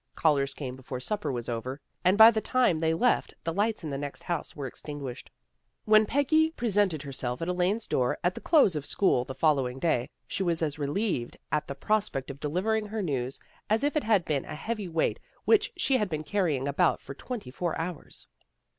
Callers 0.15 0.55
came 0.55 0.75
before 0.75 0.99
supper 0.99 1.31
was 1.31 1.47
over, 1.47 1.79
and 2.03 2.17
by 2.17 2.31
the 2.31 2.41
tune 2.41 2.79
they 2.79 2.91
left 2.95 3.35
the 3.43 3.53
lights 3.53 3.83
in 3.83 3.91
the 3.91 3.99
next 3.99 4.23
house 4.23 4.55
were 4.55 4.65
extinguished. 4.65 5.29
When 5.85 6.07
Peggy 6.07 6.49
presented 6.49 7.03
herself 7.03 7.39
at 7.39 7.47
Elaine's 7.47 7.85
door 7.85 8.17
at 8.23 8.33
the 8.33 8.41
close 8.41 8.75
of 8.75 8.83
school 8.83 9.25
the 9.25 9.35
following 9.35 9.77
day, 9.77 10.09
she 10.25 10.41
was 10.41 10.63
as 10.63 10.79
relieved 10.79 11.37
at 11.51 11.67
the 11.67 11.75
pros 11.75 12.09
pect 12.09 12.31
of 12.31 12.39
delivering 12.39 12.87
her 12.87 13.03
news 13.03 13.39
as 13.69 13.83
if 13.83 13.95
it 13.95 14.03
had 14.03 14.25
been 14.25 14.43
a 14.45 14.55
heavy 14.55 14.87
weight 14.87 15.19
which 15.45 15.71
she 15.77 15.97
had 15.97 16.09
been 16.09 16.23
carrying 16.23 16.67
about 16.67 16.99
for 16.99 17.13
nearly 17.13 17.19
twenty 17.21 17.51
four 17.51 17.77
hours. 17.77 18.25